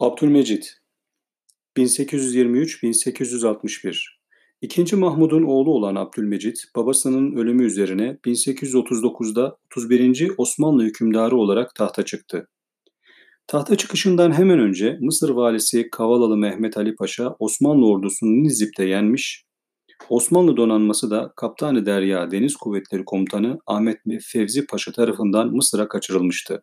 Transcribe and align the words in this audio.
Abdülmecit 0.00 0.76
1823-1861 1.76 3.98
İkinci 4.60 4.96
Mahmud'un 4.96 5.42
oğlu 5.42 5.74
olan 5.74 5.94
Abdülmecit, 5.94 6.64
babasının 6.76 7.36
ölümü 7.36 7.64
üzerine 7.64 8.18
1839'da 8.26 9.56
31. 9.76 10.32
Osmanlı 10.38 10.82
hükümdarı 10.82 11.36
olarak 11.36 11.74
tahta 11.74 12.04
çıktı. 12.04 12.48
Tahta 13.46 13.76
çıkışından 13.76 14.32
hemen 14.32 14.58
önce 14.58 14.98
Mısır 15.00 15.30
valisi 15.30 15.90
Kavalalı 15.90 16.36
Mehmet 16.36 16.76
Ali 16.76 16.94
Paşa 16.94 17.36
Osmanlı 17.38 17.86
ordusunu 17.86 18.42
Nizip'te 18.42 18.84
yenmiş, 18.84 19.44
Osmanlı 20.08 20.56
donanması 20.56 21.10
da 21.10 21.32
Kaptanı 21.36 21.86
Derya 21.86 22.30
Deniz 22.30 22.56
Kuvvetleri 22.56 23.04
Komutanı 23.04 23.58
Ahmet 23.66 23.98
Fevzi 24.22 24.66
Paşa 24.66 24.92
tarafından 24.92 25.48
Mısır'a 25.48 25.88
kaçırılmıştı. 25.88 26.62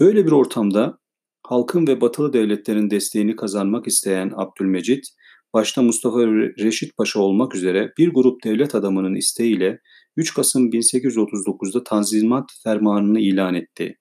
Böyle 0.00 0.26
bir 0.26 0.32
ortamda 0.32 1.00
halkın 1.42 1.86
ve 1.86 2.00
batılı 2.00 2.32
devletlerin 2.32 2.90
desteğini 2.90 3.36
kazanmak 3.36 3.86
isteyen 3.86 4.32
Abdülmecit, 4.36 5.04
başta 5.54 5.82
Mustafa 5.82 6.18
Reşit 6.58 6.96
Paşa 6.96 7.20
olmak 7.20 7.54
üzere 7.54 7.92
bir 7.98 8.08
grup 8.08 8.44
devlet 8.44 8.74
adamının 8.74 9.14
isteğiyle 9.14 9.80
3 10.16 10.34
Kasım 10.34 10.70
1839'da 10.70 11.84
Tanzimat 11.84 12.50
Fermanı'nı 12.64 13.20
ilan 13.20 13.54
etti. 13.54 13.96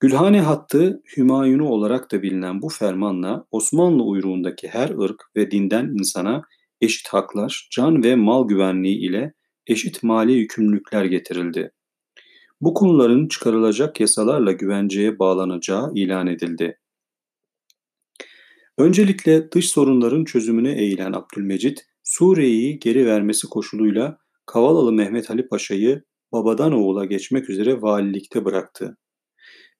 Gülhane 0.00 0.40
hattı 0.40 1.02
Hümayunu 1.16 1.68
olarak 1.68 2.12
da 2.12 2.22
bilinen 2.22 2.62
bu 2.62 2.68
fermanla 2.68 3.46
Osmanlı 3.50 4.02
uyruğundaki 4.02 4.68
her 4.68 4.90
ırk 4.90 5.22
ve 5.36 5.50
dinden 5.50 5.86
insana 5.98 6.42
eşit 6.80 7.08
haklar, 7.08 7.68
can 7.70 8.04
ve 8.04 8.16
mal 8.16 8.48
güvenliği 8.48 8.98
ile 8.98 9.32
eşit 9.66 10.02
mali 10.02 10.32
yükümlülükler 10.32 11.04
getirildi. 11.04 11.72
Bu 12.60 12.74
konuların 12.74 13.28
çıkarılacak 13.28 14.00
yasalarla 14.00 14.52
güvenceye 14.52 15.18
bağlanacağı 15.18 15.92
ilan 15.94 16.26
edildi. 16.26 16.78
Öncelikle 18.78 19.52
dış 19.52 19.68
sorunların 19.68 20.24
çözümüne 20.24 20.72
eğilen 20.72 21.12
Abdülmecit, 21.12 21.86
Suriye'yi 22.02 22.78
geri 22.78 23.06
vermesi 23.06 23.46
koşuluyla 23.46 24.18
Kavalalı 24.46 24.92
Mehmet 24.92 25.30
Ali 25.30 25.48
Paşa'yı 25.48 26.02
babadan 26.32 26.72
oğula 26.72 27.04
geçmek 27.04 27.50
üzere 27.50 27.82
valilikte 27.82 28.44
bıraktı. 28.44 28.96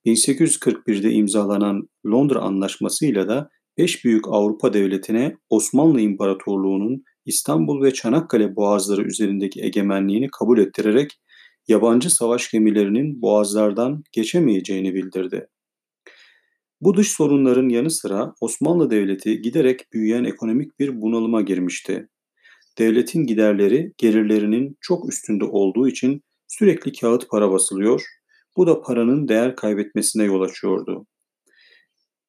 1841'de 0.07 1.11
imzalanan 1.13 1.89
Londra 2.07 2.39
Anlaşması'yla 2.39 3.29
da 3.29 3.51
beş 3.79 4.05
büyük 4.05 4.29
Avrupa 4.29 4.73
devletine 4.73 5.37
Osmanlı 5.51 6.01
İmparatorluğu'nun 6.01 7.05
İstanbul 7.27 7.83
ve 7.83 7.93
Çanakkale 7.93 8.57
boğazları 8.57 9.03
üzerindeki 9.03 9.63
egemenliğini 9.63 10.29
kabul 10.29 10.59
ettirerek 10.59 11.21
yabancı 11.69 12.11
savaş 12.11 12.51
gemilerinin 12.51 13.23
boğazlardan 13.23 14.05
geçemeyeceğini 14.13 14.95
bildirdi. 14.95 15.47
Bu 16.81 16.97
dış 16.97 17.13
sorunların 17.13 17.69
yanı 17.69 17.91
sıra 17.91 18.35
Osmanlı 18.41 18.91
Devleti 18.91 19.43
giderek 19.43 19.93
büyüyen 19.93 20.25
ekonomik 20.25 20.79
bir 20.79 21.01
bunalıma 21.01 21.41
girmişti. 21.41 22.09
Devletin 22.79 23.27
giderleri 23.27 23.93
gelirlerinin 23.99 24.77
çok 24.81 25.09
üstünde 25.13 25.45
olduğu 25.45 25.89
için 25.89 26.23
sürekli 26.49 26.93
kağıt 26.93 27.29
para 27.31 27.51
basılıyor, 27.51 28.03
bu 28.57 28.67
da 28.67 28.81
paranın 28.81 29.29
değer 29.29 29.57
kaybetmesine 29.57 30.25
yol 30.25 30.41
açıyordu. 30.41 31.07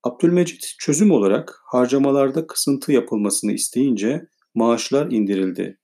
Abdülmecit 0.03 0.75
çözüm 0.79 1.11
olarak 1.11 1.61
harcamalarda 1.65 2.47
kısıntı 2.47 2.91
yapılmasını 2.91 3.51
isteyince 3.51 4.21
maaşlar 4.55 5.11
indirildi. 5.11 5.77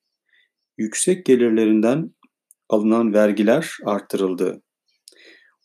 Yüksek 0.77 1.25
gelirlerinden 1.25 2.11
alınan 2.69 3.13
vergiler 3.13 3.77
arttırıldı. 3.85 4.61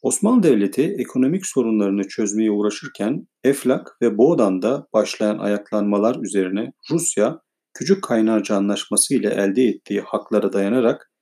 Osmanlı 0.03 0.42
Devleti 0.42 0.83
ekonomik 0.98 1.47
sorunlarını 1.47 2.08
çözmeye 2.08 2.50
uğraşırken 2.50 3.27
Eflak 3.45 3.97
ve 4.03 4.19
Boğdan'da 4.19 4.86
başlayan 4.92 5.39
ayaklanmalar 5.39 6.17
üzerine 6.23 6.73
Rusya 6.91 7.41
Küçük 7.75 8.05
Kaynarca 8.05 8.56
Anlaşması 8.56 9.14
ile 9.14 9.29
elde 9.30 9.63
ettiği 9.63 10.01
haklara 10.01 10.52
dayanarak 10.52 11.13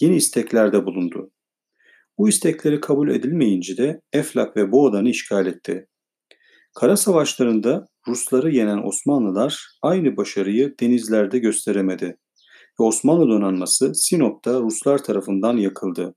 yeni 0.00 0.16
isteklerde 0.16 0.84
bulundu. 0.86 1.30
Bu 2.18 2.28
istekleri 2.28 2.80
kabul 2.80 3.08
edilmeyince 3.08 3.76
de 3.76 4.00
Eflak 4.12 4.56
ve 4.56 4.72
Boğdan'ı 4.72 5.08
işgal 5.08 5.46
etti. 5.46 5.86
Kara 6.74 6.96
savaşlarında 6.96 7.86
Rusları 8.08 8.50
yenen 8.50 8.88
Osmanlılar 8.88 9.66
aynı 9.82 10.16
başarıyı 10.16 10.74
denizlerde 10.80 11.38
gösteremedi 11.38 12.16
ve 12.80 12.84
Osmanlı 12.84 13.28
donanması 13.28 13.94
Sinop'ta 13.94 14.60
Ruslar 14.60 15.04
tarafından 15.04 15.56
yakıldı. 15.56 16.14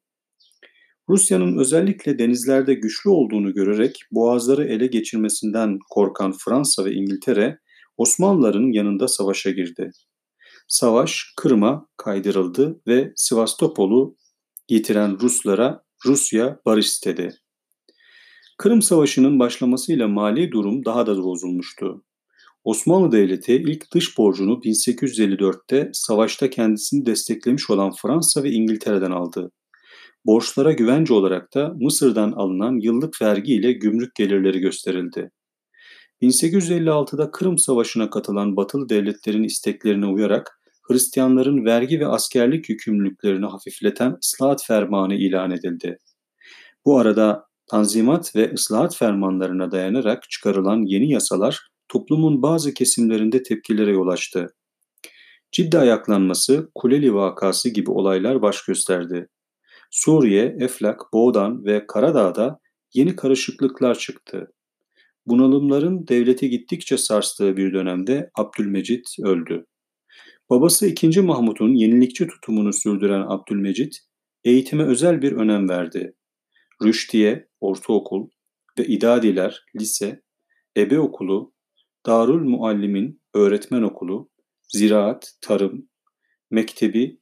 Rusya'nın 1.09 1.57
özellikle 1.57 2.19
denizlerde 2.19 2.73
güçlü 2.73 3.09
olduğunu 3.09 3.53
görerek 3.53 3.99
boğazları 4.11 4.65
ele 4.65 4.87
geçirmesinden 4.87 5.79
korkan 5.89 6.33
Fransa 6.45 6.85
ve 6.85 6.93
İngiltere 6.93 7.59
Osmanlıların 7.97 8.73
yanında 8.73 9.07
savaşa 9.07 9.51
girdi. 9.51 9.91
Savaş 10.67 11.33
Kırım'a 11.37 11.87
kaydırıldı 11.97 12.81
ve 12.87 13.13
Sivastopol'u 13.15 14.15
yitiren 14.69 15.19
Ruslara 15.19 15.83
Rusya 16.05 16.59
barış 16.65 16.85
istedi. 16.85 17.33
Kırım 18.57 18.81
Savaşı'nın 18.81 19.39
başlamasıyla 19.39 20.07
mali 20.07 20.51
durum 20.51 20.85
daha 20.85 21.07
da 21.07 21.23
bozulmuştu. 21.23 22.03
Osmanlı 22.67 23.11
Devleti 23.11 23.53
ilk 23.53 23.93
dış 23.93 24.17
borcunu 24.17 24.51
1854'te 24.51 25.89
savaşta 25.93 26.49
kendisini 26.49 27.05
desteklemiş 27.05 27.69
olan 27.69 27.91
Fransa 28.01 28.43
ve 28.43 28.51
İngiltere'den 28.51 29.11
aldı. 29.11 29.51
Borçlara 30.25 30.71
güvence 30.71 31.13
olarak 31.13 31.53
da 31.53 31.73
Mısır'dan 31.81 32.31
alınan 32.31 32.79
yıllık 32.81 33.21
vergi 33.21 33.53
ile 33.53 33.73
gümrük 33.73 34.15
gelirleri 34.15 34.59
gösterildi. 34.59 35.31
1856'da 36.21 37.31
Kırım 37.31 37.57
Savaşı'na 37.57 38.09
katılan 38.09 38.55
batılı 38.55 38.89
devletlerin 38.89 39.43
isteklerine 39.43 40.05
uyarak 40.05 40.59
Hristiyanların 40.83 41.65
vergi 41.65 41.99
ve 41.99 42.07
askerlik 42.07 42.69
yükümlülüklerini 42.69 43.45
hafifleten 43.45 44.15
ıslahat 44.23 44.65
fermanı 44.65 45.15
ilan 45.15 45.51
edildi. 45.51 45.97
Bu 46.85 46.99
arada 46.99 47.43
Tanzimat 47.67 48.35
ve 48.35 48.53
ıslahat 48.53 48.95
fermanlarına 48.95 49.71
dayanarak 49.71 50.29
çıkarılan 50.29 50.83
yeni 50.85 51.11
yasalar 51.11 51.59
toplumun 51.89 52.41
bazı 52.41 52.73
kesimlerinde 52.73 53.43
tepkilere 53.43 53.91
yol 53.91 54.07
açtı. 54.07 54.55
Ciddi 55.51 55.77
ayaklanması, 55.79 56.71
Kuleli 56.75 57.13
vakası 57.13 57.69
gibi 57.69 57.91
olaylar 57.91 58.41
baş 58.41 58.65
gösterdi. 58.65 59.27
Suriye, 59.91 60.55
Eflak, 60.59 61.01
Boğdan 61.13 61.65
ve 61.65 61.87
Karadağ'da 61.87 62.59
yeni 62.93 63.15
karışıklıklar 63.15 63.97
çıktı. 63.97 64.53
Bunalımların 65.25 66.07
devleti 66.07 66.49
gittikçe 66.49 66.97
sarstığı 66.97 67.57
bir 67.57 67.73
dönemde 67.73 68.31
Abdülmecit 68.35 69.05
öldü. 69.23 69.65
Babası 70.49 70.87
2. 70.87 71.21
Mahmut'un 71.21 71.73
yenilikçi 71.73 72.27
tutumunu 72.27 72.73
sürdüren 72.73 73.25
Abdülmecit, 73.27 73.99
eğitime 74.43 74.83
özel 74.83 75.21
bir 75.21 75.31
önem 75.31 75.69
verdi. 75.69 76.13
Rüştiye, 76.83 77.47
ortaokul 77.61 78.29
ve 78.79 78.85
İdadiler, 78.85 79.65
lise, 79.79 80.21
ebe 80.77 80.99
okulu, 80.99 81.53
Darül 82.07 82.41
Muallimin, 82.41 83.21
öğretmen 83.33 83.81
okulu, 83.81 84.29
ziraat, 84.73 85.33
tarım, 85.41 85.89
mektebi, 86.51 87.19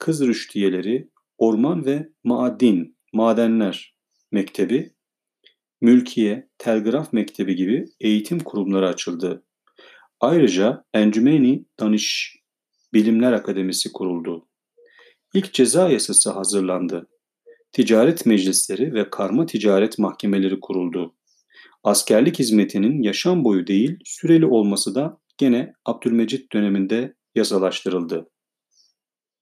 kız 0.00 0.26
rüştiyeleri, 0.26 1.10
orman 1.38 1.84
ve 1.84 2.08
maadin, 2.24 2.96
madenler 3.12 3.96
mektebi, 4.32 4.94
mülkiye, 5.80 6.48
telgraf 6.58 7.12
mektebi 7.12 7.56
gibi 7.56 7.84
eğitim 8.00 8.38
kurumları 8.38 8.88
açıldı. 8.88 9.44
Ayrıca 10.20 10.84
Encümeni 10.94 11.64
Danış 11.80 12.36
Bilimler 12.92 13.32
Akademisi 13.32 13.92
kuruldu. 13.92 14.48
İlk 15.34 15.52
ceza 15.52 15.88
yasası 15.88 16.30
hazırlandı 16.30 17.08
ticaret 17.72 18.26
meclisleri 18.26 18.94
ve 18.94 19.10
karma 19.10 19.46
ticaret 19.46 19.98
mahkemeleri 19.98 20.60
kuruldu. 20.60 21.14
Askerlik 21.84 22.38
hizmetinin 22.38 23.02
yaşam 23.02 23.44
boyu 23.44 23.66
değil 23.66 23.96
süreli 24.04 24.46
olması 24.46 24.94
da 24.94 25.18
gene 25.38 25.72
Abdülmecit 25.84 26.52
döneminde 26.52 27.14
yasalaştırıldı. 27.34 28.31